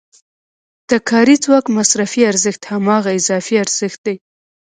[0.89, 4.15] د کاري ځواک مصرفي ارزښت هماغه اضافي ارزښت دی